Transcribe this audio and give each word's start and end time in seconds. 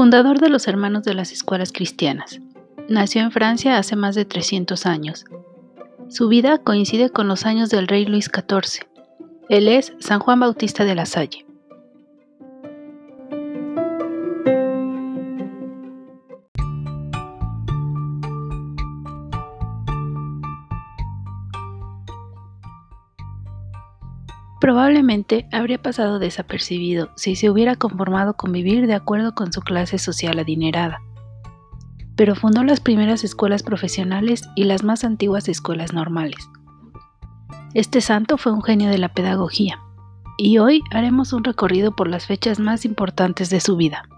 Fundador 0.00 0.40
de 0.40 0.48
los 0.48 0.66
Hermanos 0.66 1.02
de 1.04 1.12
las 1.12 1.30
Escuelas 1.30 1.72
Cristianas. 1.72 2.40
Nació 2.88 3.20
en 3.20 3.32
Francia 3.32 3.76
hace 3.76 3.96
más 3.96 4.14
de 4.14 4.24
300 4.24 4.86
años. 4.86 5.26
Su 6.08 6.28
vida 6.28 6.58
coincide 6.58 7.10
con 7.10 7.28
los 7.28 7.44
años 7.44 7.68
del 7.68 7.86
rey 7.86 8.06
Luis 8.06 8.30
XIV. 8.32 8.86
Él 9.48 9.68
es 9.68 9.92
San 9.98 10.20
Juan 10.20 10.40
Bautista 10.40 10.84
de 10.84 10.94
la 10.94 11.04
Salle. 11.06 11.44
Probablemente 24.60 25.48
habría 25.52 25.80
pasado 25.80 26.18
desapercibido 26.18 27.10
si 27.16 27.34
se 27.34 27.48
hubiera 27.48 27.76
conformado 27.76 28.34
con 28.34 28.52
vivir 28.52 28.86
de 28.86 28.94
acuerdo 28.94 29.34
con 29.34 29.52
su 29.52 29.62
clase 29.62 29.98
social 29.98 30.38
adinerada. 30.38 31.00
Pero 32.14 32.34
fundó 32.34 32.62
las 32.62 32.80
primeras 32.80 33.24
escuelas 33.24 33.62
profesionales 33.62 34.42
y 34.54 34.64
las 34.64 34.84
más 34.84 35.02
antiguas 35.04 35.48
escuelas 35.48 35.94
normales. 35.94 36.36
Este 37.72 38.02
santo 38.02 38.36
fue 38.36 38.52
un 38.52 38.62
genio 38.62 38.90
de 38.90 38.98
la 38.98 39.14
pedagogía, 39.14 39.80
y 40.36 40.58
hoy 40.58 40.82
haremos 40.90 41.32
un 41.32 41.44
recorrido 41.44 41.96
por 41.96 42.08
las 42.08 42.26
fechas 42.26 42.58
más 42.58 42.84
importantes 42.84 43.48
de 43.48 43.60
su 43.60 43.76
vida. 43.76 44.08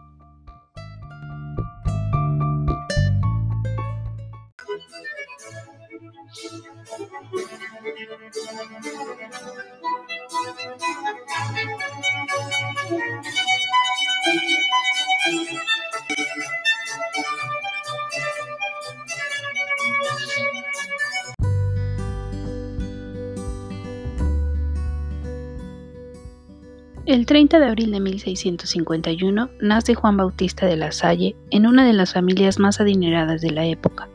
El 27.05 27.27
30 27.27 27.59
de 27.59 27.67
abril 27.67 27.91
de 27.91 27.99
1651 27.99 29.51
nace 29.61 29.95
Juan 29.97 30.17
Bautista 30.17 30.67
de 30.67 30.77
la 30.77 30.93
Salle 30.93 31.35
en 31.51 31.67
una 31.67 31.85
de 31.85 31.93
las 31.93 32.13
familias 32.13 32.61
más 32.61 32.81
adineradas 32.81 33.41
de 33.41 33.51
la 33.51 33.67
época, 33.67 34.09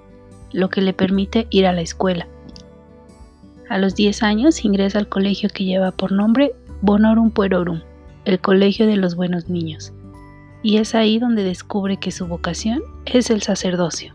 lo 0.54 0.70
que 0.70 0.80
le 0.80 0.94
permite 0.94 1.48
ir 1.50 1.68
a 1.68 1.74
la 1.74 1.82
escuela. 1.82 2.30
A 3.68 3.78
los 3.78 3.96
10 3.96 4.24
años 4.24 4.64
ingresa 4.64 5.00
al 5.00 5.10
colegio 5.10 5.50
que 5.54 5.66
lleva 5.66 5.92
por 5.92 6.14
nombre 6.14 6.54
Bonorum 6.82 7.32
Puerorum, 7.32 7.82
el 8.24 8.40
Colegio 8.40 8.88
de 8.88 8.96
los 8.96 9.16
Buenos 9.16 9.50
Niños, 9.50 9.92
y 10.64 10.78
es 10.78 10.96
ahí 10.96 11.20
donde 11.20 11.44
descubre 11.44 11.98
que 11.98 12.12
su 12.12 12.26
vocación 12.26 12.82
es 13.06 13.30
el 13.30 13.42
sacerdocio. 13.42 14.14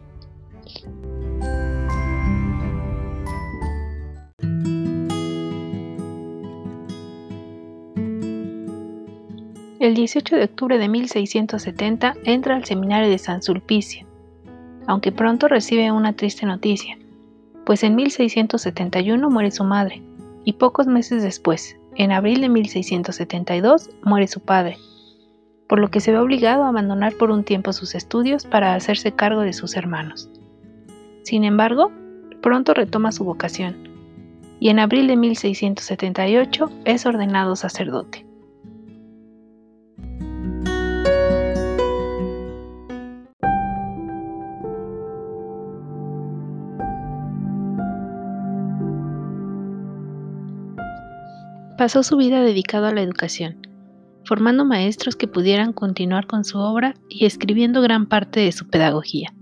El 9.82 9.94
18 9.94 10.36
de 10.36 10.44
octubre 10.44 10.78
de 10.78 10.88
1670 10.88 12.14
entra 12.22 12.54
al 12.54 12.64
seminario 12.64 13.10
de 13.10 13.18
San 13.18 13.42
Sulpicio, 13.42 14.06
aunque 14.86 15.10
pronto 15.10 15.48
recibe 15.48 15.90
una 15.90 16.12
triste 16.12 16.46
noticia, 16.46 16.96
pues 17.66 17.82
en 17.82 17.96
1671 17.96 19.28
muere 19.28 19.50
su 19.50 19.64
madre, 19.64 20.00
y 20.44 20.52
pocos 20.52 20.86
meses 20.86 21.24
después, 21.24 21.80
en 21.96 22.12
abril 22.12 22.42
de 22.42 22.48
1672, 22.48 23.90
muere 24.04 24.28
su 24.28 24.38
padre, 24.38 24.76
por 25.68 25.80
lo 25.80 25.90
que 25.90 25.98
se 25.98 26.12
ve 26.12 26.18
obligado 26.18 26.62
a 26.62 26.68
abandonar 26.68 27.14
por 27.14 27.32
un 27.32 27.42
tiempo 27.42 27.72
sus 27.72 27.96
estudios 27.96 28.46
para 28.46 28.76
hacerse 28.76 29.10
cargo 29.10 29.40
de 29.40 29.52
sus 29.52 29.76
hermanos. 29.76 30.30
Sin 31.24 31.42
embargo, 31.42 31.90
pronto 32.40 32.72
retoma 32.72 33.10
su 33.10 33.24
vocación, 33.24 33.88
y 34.60 34.68
en 34.68 34.78
abril 34.78 35.08
de 35.08 35.16
1678 35.16 36.70
es 36.84 37.04
ordenado 37.04 37.56
sacerdote. 37.56 38.31
Pasó 51.78 52.02
su 52.02 52.16
vida 52.18 52.42
dedicado 52.42 52.86
a 52.86 52.92
la 52.92 53.00
educación, 53.00 53.66
formando 54.24 54.64
maestros 54.64 55.16
que 55.16 55.26
pudieran 55.26 55.72
continuar 55.72 56.26
con 56.26 56.44
su 56.44 56.58
obra 56.58 56.94
y 57.08 57.24
escribiendo 57.24 57.80
gran 57.80 58.06
parte 58.06 58.40
de 58.40 58.52
su 58.52 58.68
pedagogía. 58.68 59.32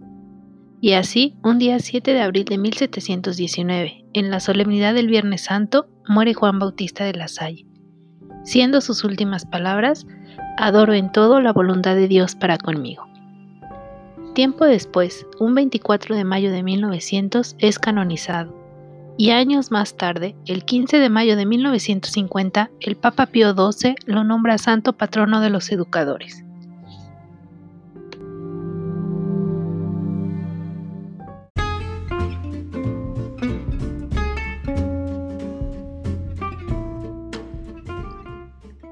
Y 0.81 0.93
así, 0.93 1.35
un 1.43 1.59
día 1.59 1.79
7 1.81 2.15
de 2.15 2.21
abril 2.21 2.45
de 2.45 2.57
1719, 2.57 4.05
en 4.15 4.31
la 4.31 4.41
solemnidad 4.41 4.95
del 4.95 5.09
Viernes 5.09 5.45
Santo, 5.45 5.89
muere 6.09 6.33
Juan 6.33 6.59
Bautista 6.59 7.05
de 7.05 7.15
la 7.15 7.29
Salle, 7.29 7.67
siendo 8.45 8.81
sus 8.81 9.03
últimas 9.05 9.45
palabras, 9.45 10.07
adoro 10.57 10.95
en 10.95 11.11
todo 11.13 11.41
la 11.41 11.53
voluntad 11.53 11.97
de 11.97 12.09
Dios 12.09 12.37
para 12.37 12.59
conmigo. 12.59 13.07
Tiempo 14.35 14.65
después, 14.65 15.27
un 15.41 15.55
24 15.55 16.15
de 16.15 16.25
mayo 16.25 16.53
de 16.53 16.63
1900, 16.63 17.57
es 17.59 17.79
canonizado 17.79 18.60
y 19.21 19.33
años 19.33 19.71
más 19.71 19.99
tarde, 19.99 20.35
el 20.47 20.65
15 20.65 20.97
de 20.97 21.11
mayo 21.11 21.37
de 21.37 21.45
1950, 21.45 22.71
el 22.81 22.97
Papa 22.97 23.27
Pío 23.27 23.53
XII 23.53 23.95
lo 24.07 24.25
nombra 24.25 24.57
santo 24.57 24.95
patrono 24.95 25.43
de 25.43 25.51
los 25.51 25.71
educadores. 25.73 26.43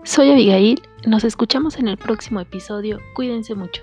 Soy 0.04 0.30
Abigail, 0.30 0.82
nos 1.06 1.24
escuchamos 1.24 1.78
en 1.78 1.88
el 1.88 1.96
próximo 1.96 2.40
episodio, 2.40 2.98
cuídense 3.14 3.54
mucho. 3.54 3.80